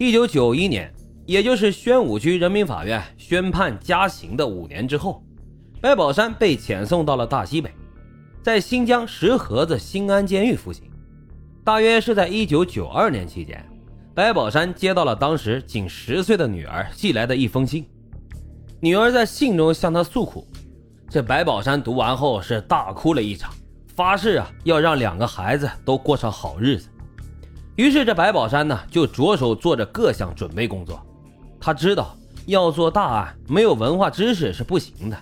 [0.00, 0.90] 一九九一年，
[1.26, 5.22] 也就是宣武区人民法院宣判加刑的五年之后，
[5.78, 7.70] 白宝山被遣送到了大西北，
[8.42, 10.84] 在新疆石河子新安监狱服刑。
[11.62, 13.62] 大约是在一九九二年期间，
[14.14, 17.84] 白宝山接到了当时仅十岁的女儿寄来的一封信。
[18.80, 20.48] 女儿在信中向他诉苦，
[21.10, 23.52] 这白宝山读完后是大哭了一场，
[23.94, 26.88] 发誓啊要让两个孩子都过上好日子。
[27.80, 31.00] 于是这白宝山呢就着手做着各项准备工作。
[31.58, 35.16] 他知道要做大案，没有文化知识是不行的。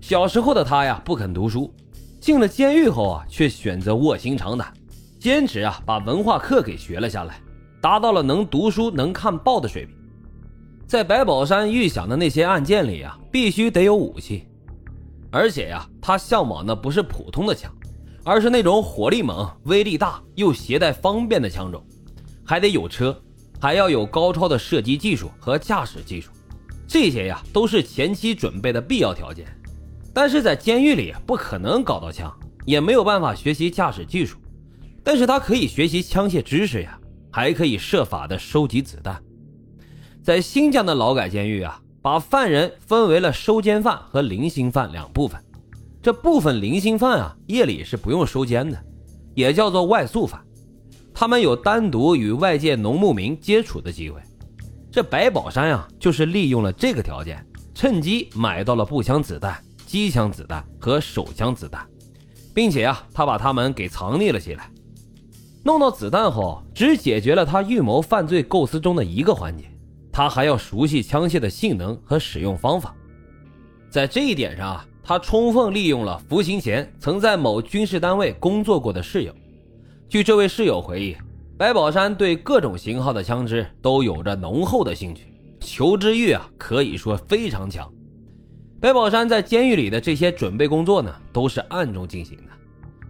[0.00, 1.70] 小时候的他呀不肯读书，
[2.18, 4.72] 进了监狱后啊却选择卧薪尝胆，
[5.20, 7.38] 坚持啊把文化课给学了下来，
[7.82, 9.94] 达到了能读书能看报的水平。
[10.86, 14.48] 在白宝山预想的那些案件里啊，必须得有武器，
[15.30, 17.70] 而且呀，他向往的不是普通的枪，
[18.24, 21.84] 而是那种火力猛、威力大又携带方便的枪种，
[22.42, 23.14] 还得有车，
[23.60, 26.30] 还要有高超的射击技术和驾驶技术，
[26.88, 29.46] 这些呀都是前期准备的必要条件。
[30.14, 32.32] 但是在监狱里不可能搞到枪，
[32.64, 34.38] 也没有办法学习驾驶技术，
[35.02, 36.98] 但是他可以学习枪械知识呀，
[37.30, 39.22] 还可以设法的收集子弹。
[40.22, 45.43] 在新疆的劳改监狱啊，把犯人分为了收监犯和零星犯两部分。
[46.04, 48.78] 这部分零星犯啊，夜里是不用收监的，
[49.34, 50.38] 也叫做外宿犯。
[51.14, 54.20] 他们有单独与外界农牧民接触的机会。
[54.92, 61.88] 这白宝山啊，就是利用了这个条件，趁机买到了步枪子弹、机枪子弹和手枪子弹，
[62.52, 64.70] 并且啊，他把他们给藏匿了起来。
[65.62, 69.64] 弄到子弹后，只解决了他预谋犯罪构思中的一个环节。
[70.12, 72.94] 他还要熟悉枪械的性能和使用方法，
[73.88, 79.34] 在这一点上啊，他充分利用了服刑前曾在某军事单位工作过的室友。
[80.08, 81.14] 据这位室友回忆，
[81.58, 85.26] 白宝山对各种型号的枪支都有着浓厚的兴趣，
[85.60, 87.92] 求知欲啊可以说非常强。
[88.80, 92.44] 白宝山在监狱里的这些准备工作呢，都是暗中进行的。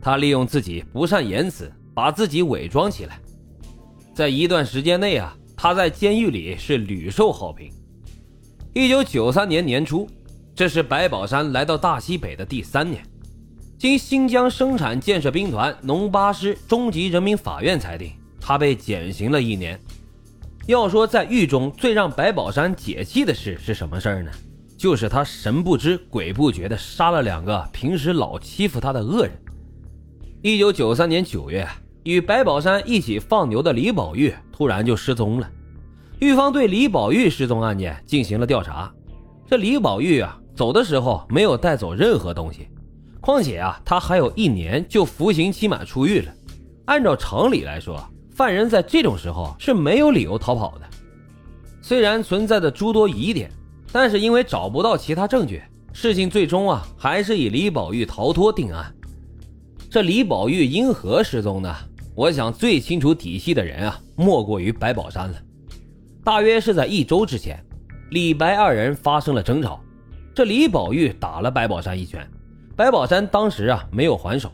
[0.00, 3.20] 他利用自己不善言辞，把自己伪装起来，
[4.12, 5.36] 在一段时间内啊。
[5.56, 7.70] 他在监狱里是屡受好评。
[8.74, 10.06] 一九九三年年初，
[10.54, 13.04] 这是白宝山来到大西北的第三年，
[13.76, 19.80] 经新疆生产建设兵团农八师中级人民法院裁定，他被减刑了一年。
[20.66, 24.30] 要说在狱中最让白宝山解气的事是什么事儿呢？
[24.76, 29.32] 就是他神不知鬼不觉地杀了两个平时老欺负他的恶人。
[30.40, 31.66] 一九九三年九月。
[32.04, 35.50] 与白宝山一起放牛的李宝玉突然就失踪了，
[36.20, 38.92] 狱方对李宝玉失踪案件进行了调查。
[39.48, 42.68] 这李宝玉啊，走的时候没有带走任何东西，
[43.20, 46.32] 况且啊，他还有一年就服刑期满出狱了。
[46.84, 48.02] 按照常理来说，
[48.34, 50.86] 犯人在这种时候是没有理由逃跑的。
[51.82, 53.50] 虽然存在着诸多疑点，
[53.90, 58.94] 但是因为找不到其他证据，事情最终啊，还是以李宝玉逃脱定案。
[59.90, 61.74] 这李宝玉因何失踪呢？
[62.14, 65.36] 我想最清楚底细的人啊，莫过于白宝山了。
[66.22, 67.62] 大约是在一周之前，
[68.10, 69.80] 李白二人发生了争吵。
[70.34, 72.28] 这李宝玉打了白宝山一拳，
[72.74, 74.50] 白宝山当时啊没有还手。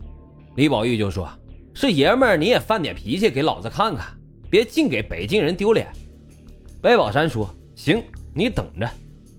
[0.56, 1.26] 李宝玉就说
[1.72, 4.06] ：“是爷们儿，你也犯点脾气给老子看看，
[4.50, 5.88] 别净给北京人丢脸。”
[6.82, 8.02] 白宝山说：“行，
[8.34, 8.86] 你等着，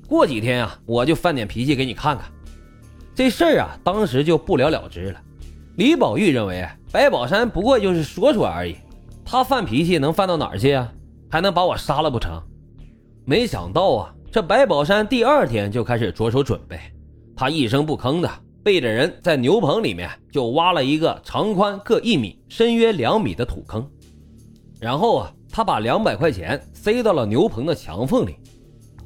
[0.07, 2.25] 过几天啊，我就犯点脾气给你看看。”
[3.13, 5.21] 这事儿啊，当时就不了了之了。
[5.75, 8.75] 李宝玉认为白宝山不过就是说说而已，
[9.23, 10.91] 他犯脾气能犯到哪儿去啊？
[11.29, 12.41] 还能把我杀了不成？
[13.25, 16.79] 没想到啊，这白宝山第二天就开始着手准备。
[17.35, 18.29] 他一声不吭的
[18.63, 23.85] 背着人在牛棚里面就挖了一个长宽各一米、深约两米的土坑，
[24.79, 28.37] 然后啊，他把两百块钱塞到了牛棚的墙缝里。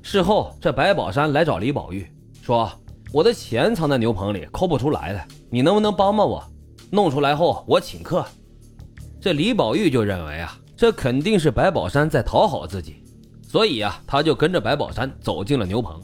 [0.03, 2.05] 事后，这白宝山来找李宝玉
[2.43, 2.71] 说
[3.11, 6.43] ：“我的钱藏在牛棚里，抠不出来了，你能不能帮帮我？”
[6.91, 8.23] 弄出来后，我请客。
[9.19, 12.97] 这李宝玉就认为啊，这肯定是白宝山在讨好自己，
[13.55, 15.97] 所以啊，他就跟着白宝山走进了牛棚。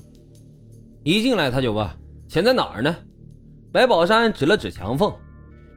[1.03, 1.85] 一进来，他就问
[2.25, 2.95] ：“钱在哪儿呢？”
[3.73, 5.13] 白宝山指了指墙缝，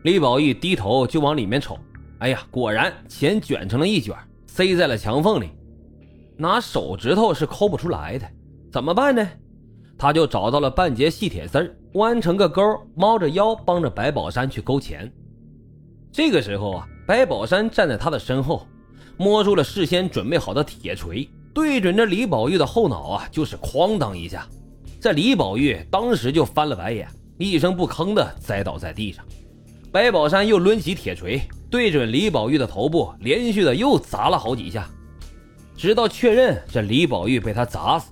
[0.05, 1.77] 李宝玉低头就往里面瞅。
[2.21, 4.17] 哎呀，果然钱卷成了一卷，
[4.47, 5.51] 塞在了墙缝里，
[6.37, 8.27] 拿手指头是抠不出来的。
[8.71, 9.29] 怎么办呢？
[9.99, 11.77] 他就找到了半截细铁丝。
[11.95, 12.63] 弯成个钩，
[12.95, 15.13] 猫着腰帮着白宝山去勾钱。
[16.13, 18.65] 这个时候啊，白宝山站在他的身后，
[19.17, 24.47] 摸出了事先准备好的铁锤，对准这李宝玉的后脑啊，就是哐当一下。
[25.01, 27.09] 这李宝玉当时就翻了白眼，
[27.39, 29.25] 一声不吭的栽倒在地上。
[29.93, 31.41] 白宝山又抡起铁锤，
[31.71, 34.91] 对准李宝玉的头部，连续的又砸了好几下。
[35.77, 38.11] 直到确认这李宝玉被他砸死，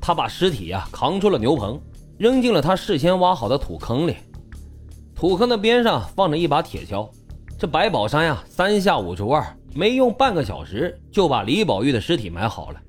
[0.00, 1.80] 他把尸体呀扛出了牛棚，
[2.18, 4.16] 扔进了他事先挖好的土坑里。
[5.14, 7.08] 土坑的边上放着一把铁锹，
[7.56, 9.44] 这白宝山呀三下五除二，
[9.74, 12.80] 没用半个小时就把李宝玉的尸体埋好了，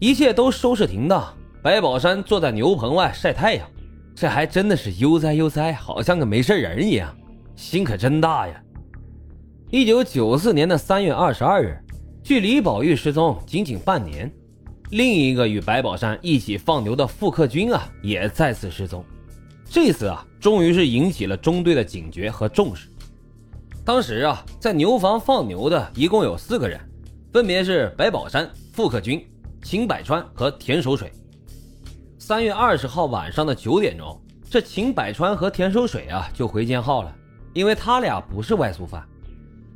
[0.00, 1.32] 一切都收拾停当。
[1.62, 3.68] 白宝山坐在牛棚外晒太阳，
[4.16, 7.16] 这还真的是悠哉悠哉，好像个没事人一样，
[7.54, 8.60] 心可真大呀。
[9.70, 11.78] 一九九四年的三月二十二日，
[12.24, 14.28] 距李宝玉失踪仅仅半年，
[14.90, 19.04] 另一个与白宝山一起放牛的傅克军啊，也再次失踪。
[19.64, 22.88] 这次啊，终于是引起了中队的警觉和重视。
[23.84, 26.80] 当时啊，在牛房放牛的一共有四个人，
[27.32, 29.26] 分别是白宝山、傅克军、
[29.64, 31.12] 秦百川和田守水。
[32.16, 37.12] 三月二十号晚上的九点钟，这秦百川和田守水啊就回监号了，
[37.52, 39.04] 因为他俩不是外宿犯。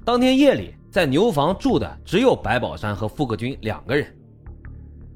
[0.05, 4.07] 当天夜里，在牛房住的只有白宝山和傅克军两个人。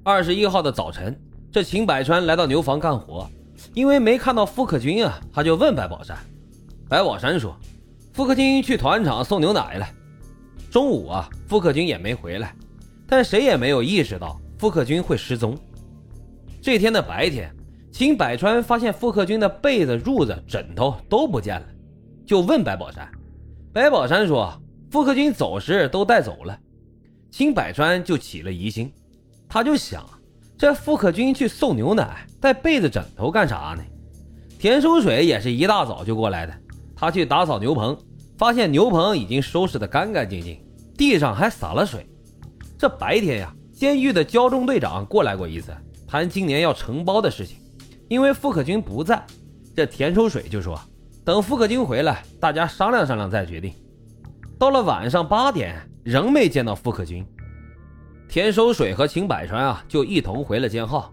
[0.03, 1.17] 二十一号的早晨，
[1.53, 3.31] 这秦百川来到牛房干活。
[3.73, 6.19] 因为没看到傅克军啊，他就问白宝山。
[6.89, 7.57] 白宝山说
[8.13, 9.89] ：“傅克军去团场送牛奶了。”
[10.71, 12.55] 中午啊，傅克军也没回来，
[13.07, 15.57] 但谁也没有意识到傅克军会失踪。
[16.63, 17.55] 这天的白天，
[17.91, 21.67] 秦百川发现傅克军的被子、褥子、枕头都不见了，
[22.25, 23.11] 就问白宝山。
[23.73, 24.53] 白宝山说
[24.91, 26.59] ：“傅克军走时都带走了。”
[27.31, 28.93] 秦百川就起了疑心，
[29.49, 30.05] 他就想。
[30.59, 33.83] 这傅克军去送牛奶，带被子枕头干啥呢？
[34.59, 36.55] 田收水也是一大早就过来的，
[37.01, 37.97] 他去打扫牛棚，
[38.37, 40.63] 发现牛棚已经收拾得干干净净，
[40.99, 42.07] 地上还洒了水。
[42.77, 45.75] 这白天呀，监狱的交中队长过来过一次，
[46.07, 47.57] 谈今年要承包的事情。
[48.09, 49.25] 因为傅克军不在，
[49.75, 50.79] 这田收水就说
[51.25, 53.73] 等傅克军回来，大家商量商量再决定。
[54.59, 57.25] 到了晚上八点，仍没见到傅克军。
[58.29, 61.11] 田收水和秦百川啊，就一同回了监号。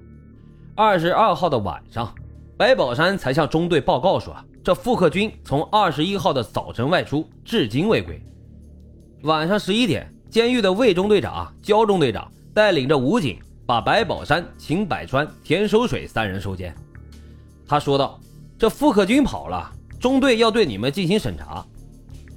[0.76, 2.14] 二十二号的晚上，
[2.58, 4.36] 白宝山才向中队报告说，
[4.68, 8.22] 这傅克军从二十一号的早晨外出，至今未归。
[9.22, 16.76] 晚上十一点，监狱的魏中队长、焦中队长带领着武警，把白宝山、秦百川、田守水三人收监。
[17.66, 18.20] 他说道
[18.60, 19.72] ：“这傅克军跑了，
[20.02, 21.66] 中队要对你们进行审查。”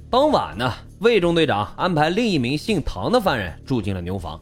[0.09, 4.39] 当晚呢，魏中队长安排另一名姓唐的犯人住进了牛房。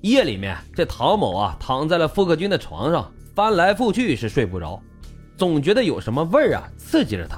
[0.00, 4.82] 夜里面，这唐某啊躺在了傅克军的床上，翻来覆去是睡不着，
[5.42, 7.36] 总觉得有什么味儿啊刺激着他。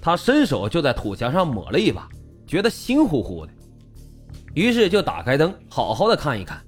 [0.00, 2.08] 他伸手就在土墙上抹了一把，
[2.46, 3.50] 觉得腥乎乎的，
[4.54, 6.62] 于是就打开灯，好好的看一看，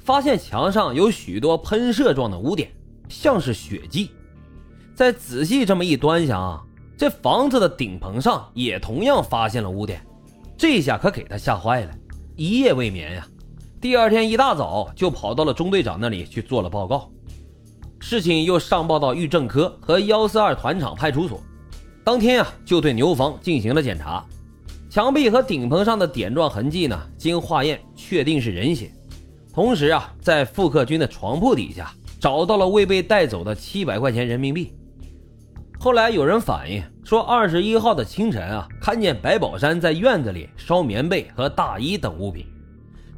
[0.00, 2.68] 发现墙上有许多喷射状的污点，
[3.08, 4.10] 像是血迹。
[4.92, 6.64] 再仔细这么一端详啊，
[6.96, 10.04] 这房子的顶棚上也同样发现了污点，
[10.56, 11.92] 这下可给他吓坏了，
[12.34, 13.24] 一夜未眠呀。
[13.80, 17.08] 第二天一大早就跑到了中队长那里去做了报告，
[18.00, 21.40] 事情又上报到狱政科和幺四二团场派出所。
[22.04, 24.24] 当天啊，就对牛房进行了检查，
[24.88, 28.90] 墙壁和顶棚上的点状痕迹呢，经化验确定是人血。
[29.52, 34.72] 同时啊，在傅克军的床铺底下找到了未被带走的七百块钱人民币。
[35.78, 42.46] 后来有人反映说，二十一号的清晨啊，看见白宝山在院子里烧棉被和大衣等物品。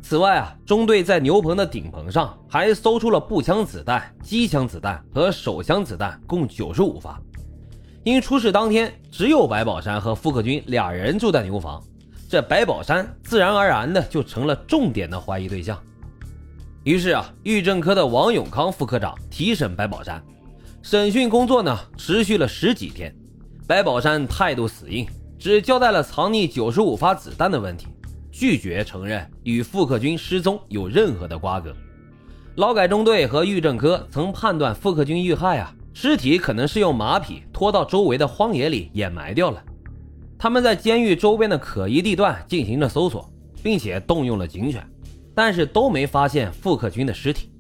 [0.02, 7.21] 此外啊，中队在牛棚的顶棚上还搜出了步枪子弹、机枪子弹和手枪子弹，共九十五发。
[8.02, 11.80] 因出事当天只有白宝山和傅克军俩人住在牛房，
[12.28, 15.78] 这白宝山自然而然的就成了重点的怀疑对象。
[16.83, 20.21] 于是啊，狱政科的王永康副科长提审白宝山，
[20.83, 23.14] 审讯工作呢持续了十几天。
[23.66, 25.07] 白宝山态度死硬，
[25.38, 27.87] 只交代了藏匿九十五发子弹的问题。
[28.30, 31.75] 拒绝承认与傅克军失踪有任何的瓜葛。
[32.56, 39.62] 劳改中队和狱政科曾判断傅克军遇害啊，尸体可能是用马匹拖到周围的荒野里掩埋掉了。
[40.38, 43.30] 他们在监狱周边的可疑地段进行了搜索，
[43.62, 44.87] 并且动用了警犬，
[45.34, 47.50] 但是都没发现傅克军的尸体。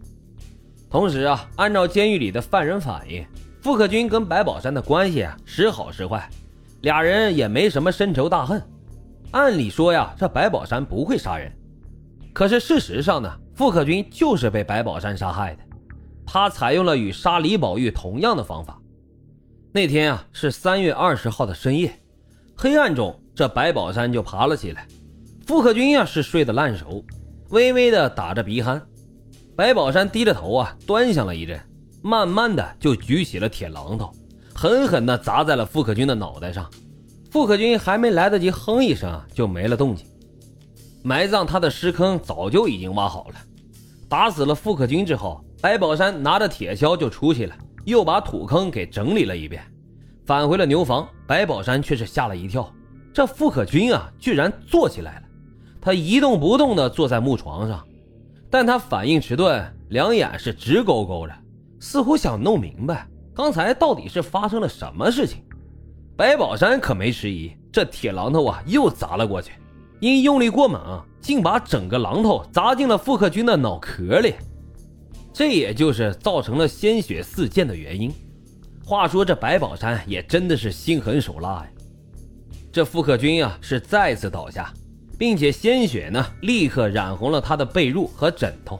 [0.88, 3.24] 同时啊，按照监狱里的犯人反映，
[3.60, 6.28] 傅克军跟白宝山的关系啊时好时坏，
[6.80, 8.60] 俩人也没什么深仇大恨。
[9.32, 11.52] 按理说呀，这白宝山不会杀人，
[12.32, 15.62] 可是事实上呢，傅克军就是被白宝山杀害的。
[16.26, 18.80] 他采用了与杀李宝玉同样的方法。
[19.72, 21.92] 那天啊，是三月二十号的深夜，
[22.56, 24.86] 黑暗中，这白宝山就爬了起来。
[25.46, 27.04] 傅克军呀是睡得烂熟，
[27.50, 28.82] 微微的打着鼻鼾。
[29.56, 31.60] 白宝山低着头啊，端详了一阵，
[32.02, 34.12] 慢慢的就举起了铁榔头，
[34.54, 36.68] 狠狠的砸在了傅克军的脑袋上。
[37.30, 40.04] 傅克军还没来得及哼一声，就没了动静。
[41.02, 43.34] 埋葬他的尸坑早就已经挖好了，
[44.08, 49.62] 打死了傅克军之后，白宝山拿着铁锹就出去了，又把土坑给整理了一遍。
[50.26, 52.68] 返回了牛房，白宝山却是吓了一跳，
[53.14, 55.22] 这傅克军啊，居然坐起来了。
[55.80, 57.86] 他一动不动地坐在木床上，
[58.50, 61.34] 但他反应迟钝，两眼是直勾勾的，
[61.78, 65.42] 似乎想弄明白刚才到底是发生了什么事情。
[66.20, 69.52] 白宝山可没迟疑，这铁榔头啊又砸了过去，
[70.00, 74.34] 因用力过猛，竟把整个榔头砸进了傅克军的脑壳里，
[75.32, 78.12] 这也就是造成了鲜血四溅的原因。
[78.84, 81.66] 话说这白宝山也真的是心狠手辣呀，
[82.70, 84.70] 这傅克军啊是再次倒下。
[85.18, 88.78] 并且鲜血呢，立刻染红了他的被褥和枕头。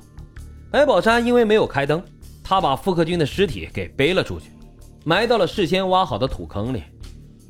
[0.71, 2.03] 白宝山因为没有开灯，
[2.45, 4.51] 他把傅克军的尸体给背了出去，
[5.05, 6.83] 埋到了事先挖好的土坑里。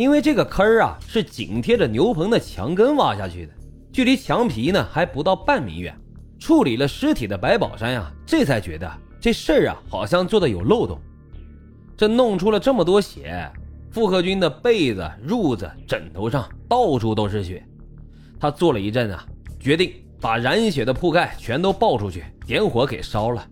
[0.01, 3.53] 因为这个坑啊是紧贴着牛棚的墙根挖下去的，
[3.93, 5.95] 距离墙皮呢还不到半米远。
[6.39, 8.91] 处理了尸体的白宝山呀，这才觉得
[9.21, 10.99] 这事儿啊好像做的有漏洞。
[11.99, 13.47] 这弄出了这么多血，
[13.91, 17.63] 傅克军的被子、褥子、枕头上到处都是血。
[18.41, 19.23] 他坐了一阵啊，
[19.61, 23.47] 决定把染血的铺盖全都抱出去，点火给烧了，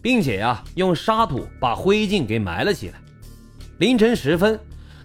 [0.00, 2.94] 并且呀，用沙土把灰烬给埋了起来。
[3.80, 4.58] 凌晨时分，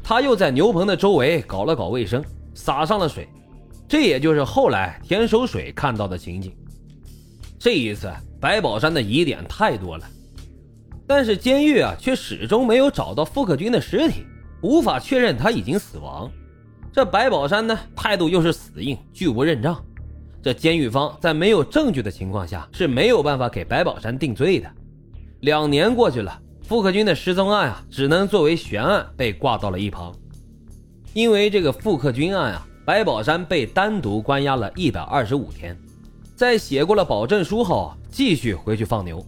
[0.07, 3.27] 他又在牛棚的周围搞了搞卫生，洒上了水，
[3.87, 6.55] 这也就是后来田守水看到的情景。
[7.57, 10.07] 这一次，白宝山的疑点太多了，
[11.07, 14.27] 但是监狱啊，却始终没有找到傅克军的尸体，
[14.61, 16.31] 无法确认他已经死亡。
[16.93, 19.83] 这白宝山呢，态度又是死硬，拒不认账。
[20.39, 24.71] 这监狱方在没有证据的情况下是没有办法给白宝山定罪的。
[25.39, 30.11] 两年过去了，傅克军的失踪案啊，只能作为悬案被挂到了一旁。
[31.13, 35.77] 因为这个傅克军案啊，白宝山被单独关押了一百二十五天，
[36.35, 39.23] 在写过了保证书后，继续回去放牛。